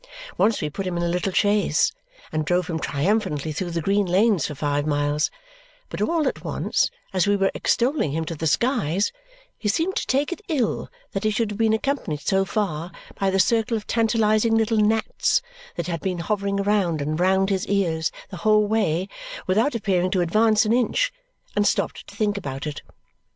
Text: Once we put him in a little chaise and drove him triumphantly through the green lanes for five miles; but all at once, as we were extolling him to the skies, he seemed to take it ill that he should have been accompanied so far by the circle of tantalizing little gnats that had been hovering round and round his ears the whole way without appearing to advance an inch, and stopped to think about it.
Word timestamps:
Once 0.35 0.61
we 0.61 0.67
put 0.67 0.87
him 0.87 0.97
in 0.97 1.03
a 1.03 1.07
little 1.07 1.31
chaise 1.31 1.91
and 2.31 2.43
drove 2.43 2.65
him 2.65 2.79
triumphantly 2.79 3.51
through 3.51 3.69
the 3.69 3.83
green 3.83 4.07
lanes 4.07 4.47
for 4.47 4.55
five 4.55 4.87
miles; 4.87 5.29
but 5.89 6.01
all 6.01 6.27
at 6.27 6.43
once, 6.43 6.89
as 7.13 7.27
we 7.27 7.35
were 7.35 7.51
extolling 7.53 8.11
him 8.11 8.25
to 8.25 8.33
the 8.33 8.47
skies, 8.47 9.11
he 9.59 9.69
seemed 9.69 9.95
to 9.95 10.07
take 10.07 10.31
it 10.31 10.41
ill 10.47 10.89
that 11.11 11.23
he 11.23 11.29
should 11.29 11.51
have 11.51 11.57
been 11.59 11.71
accompanied 11.71 12.21
so 12.21 12.43
far 12.43 12.91
by 13.19 13.29
the 13.29 13.39
circle 13.39 13.77
of 13.77 13.85
tantalizing 13.85 14.57
little 14.57 14.79
gnats 14.79 15.39
that 15.75 15.85
had 15.85 16.01
been 16.01 16.17
hovering 16.17 16.55
round 16.55 16.99
and 16.99 17.19
round 17.19 17.51
his 17.51 17.67
ears 17.67 18.11
the 18.29 18.37
whole 18.37 18.65
way 18.65 19.07
without 19.45 19.75
appearing 19.75 20.09
to 20.09 20.21
advance 20.21 20.65
an 20.65 20.73
inch, 20.73 21.13
and 21.55 21.67
stopped 21.67 22.07
to 22.07 22.15
think 22.15 22.39
about 22.39 22.65
it. 22.65 22.81